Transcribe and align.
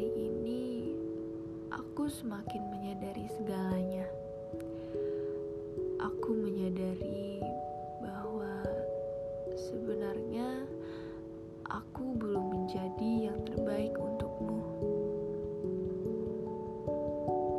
hari 0.00 0.32
ini 0.32 0.96
aku 1.68 2.08
semakin 2.08 2.72
menyadari 2.72 3.28
segalanya. 3.36 4.08
Aku 6.00 6.32
menyadari 6.40 7.44
bahwa 8.00 8.64
sebenarnya 9.52 10.64
aku 11.68 12.16
belum 12.16 12.48
menjadi 12.48 13.28
yang 13.28 13.44
terbaik 13.44 13.92
untukmu. 13.92 14.64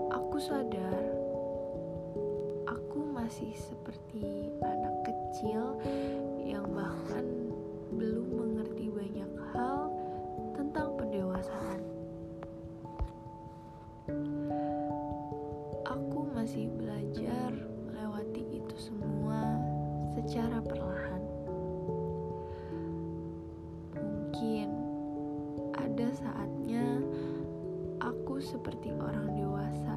Aku 0.10 0.42
sadar 0.42 0.98
aku 2.66 3.06
masih 3.06 3.54
seperti 3.54 4.50
anak 4.66 4.98
kecil 5.06 5.78
masih 16.52 16.68
belajar 16.76 17.56
melewati 17.88 18.44
itu 18.60 18.76
semua 18.76 19.56
secara 20.20 20.60
perlahan. 20.60 21.24
Mungkin 23.96 24.68
ada 25.72 26.12
saatnya 26.12 27.00
aku 28.04 28.44
seperti 28.44 28.92
orang 29.00 29.32
dewasa 29.32 29.96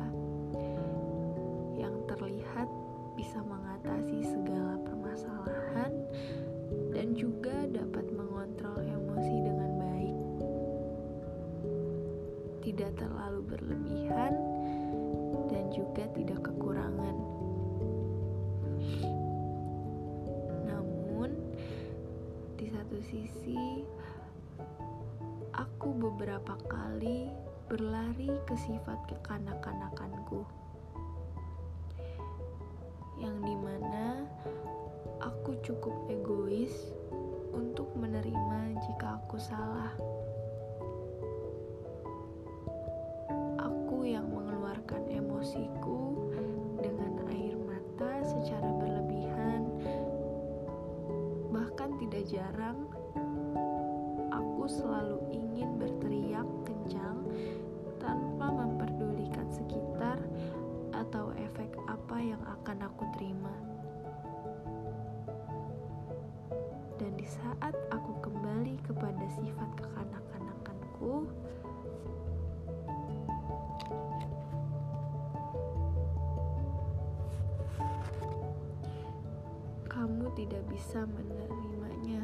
yang 1.74 1.98
terlihat 2.06 2.70
bisa 3.18 3.42
mengatasi 3.42 4.22
segala 4.22 4.78
permasalahan 4.86 5.91
dan 6.94 7.18
juga 7.18 7.66
dapat 7.66 8.06
mengontrol 8.14 8.78
emosi 8.78 9.36
dengan 9.42 9.70
baik. 9.75 10.19
Tidak 12.62 12.94
terlalu 12.94 13.42
berlebihan 13.42 14.53
juga 15.95 16.11
tidak 16.11 16.42
kekurangan. 16.42 17.17
Namun, 20.67 21.31
di 22.59 22.67
satu 22.67 22.98
sisi, 22.98 23.87
aku 25.55 25.95
beberapa 25.95 26.59
kali 26.67 27.31
berlari 27.70 28.27
ke 28.42 28.59
sifat 28.59 29.06
kekanak-kanakanku 29.06 30.42
yang 33.22 33.39
di 33.47 33.55
mana 33.55 34.27
aku 35.22 35.55
cukup 35.62 35.95
egois 36.11 36.75
untuk 37.55 37.87
menerima 37.95 38.83
jika 38.83 39.22
aku 39.22 39.39
salah. 39.39 39.73
Jarang 52.25 52.89
aku 54.33 54.64
selalu 54.64 55.20
ingin 55.28 55.77
berteriak 55.77 56.48
kencang 56.64 57.20
tanpa 58.00 58.48
memperdulikan 58.48 59.44
sekitar 59.53 60.16
atau 60.97 61.36
efek 61.36 61.69
apa 61.84 62.16
yang 62.16 62.41
akan 62.48 62.89
aku 62.89 63.05
terima. 63.20 63.53
Dan 66.97 67.12
di 67.20 67.28
saat 67.28 67.77
aku 67.92 68.16
kembali 68.25 68.81
kepada 68.88 69.25
sifat 69.36 69.69
kekanak-kanakanku, 69.77 71.28
kamu 79.93 80.25
tidak 80.32 80.65
bisa 80.72 81.04
menerimanya. 82.04 82.22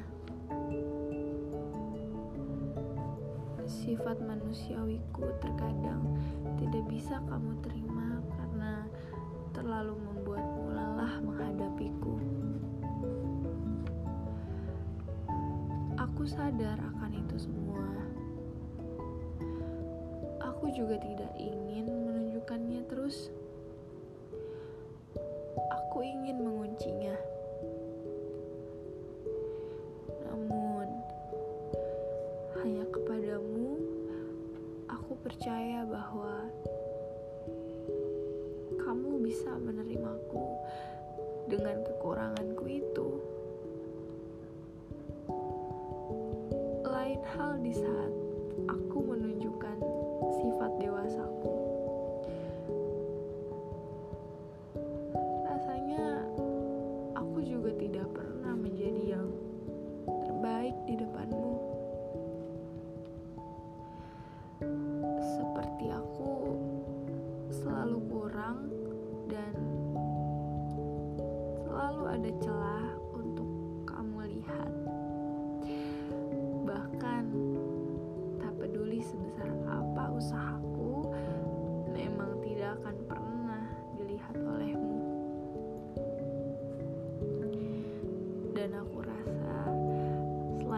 Sifat 3.71 4.19
manusiawiku 4.21 5.31
terkadang 5.41 6.03
tidak 6.61 6.85
bisa 6.91 7.23
kamu 7.31 7.55
terima 7.65 8.19
karena 8.35 8.85
terlalu 9.57 9.95
membuatmu 9.97 10.75
lelah 10.75 11.15
menghadapiku. 11.23 12.15
Aku 15.97 16.27
sadar 16.29 16.77
akan 16.83 17.13
itu 17.15 17.37
semua. 17.47 17.87
Aku 20.45 20.69
juga 20.75 20.99
tidak 21.01 21.33
ingin 21.39 21.87
menunjukkannya 21.89 22.85
terus. 22.91 23.31
Aku 25.71 26.03
ingin 26.03 26.43
menguncinya. 26.43 27.15
Percaya 35.31 35.87
bahwa 35.87 36.51
kamu 38.83 39.23
bisa 39.23 39.55
menerimaku 39.63 40.59
dengan 41.47 41.87
kekuranganku 41.87 42.67
itu. 42.67 43.09
Lain 46.83 47.23
hal 47.31 47.63
di 47.63 47.71
saat 47.71 48.13
aku 48.75 49.10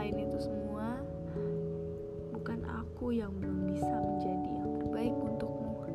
selain 0.03 0.27
itu 0.27 0.51
semua, 0.51 0.99
bukan 2.35 2.59
aku 2.67 3.15
yang 3.15 3.31
belum 3.39 3.71
bisa 3.71 3.87
menjadi 3.87 4.51
yang 4.51 4.71
terbaik 4.83 5.15
untukmu. 5.15 5.87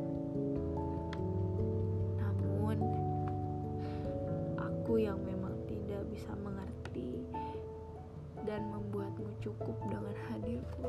Namun, 2.16 2.76
aku 4.56 4.96
yang 4.96 5.20
memang 5.20 5.52
tidak 5.68 6.08
bisa 6.08 6.32
mengerti 6.40 7.20
dan 8.48 8.64
membuatmu 8.72 9.28
cukup 9.44 9.76
dengan 9.92 10.16
hadirku. 10.32 10.88